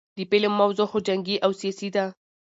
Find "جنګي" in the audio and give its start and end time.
1.07-1.35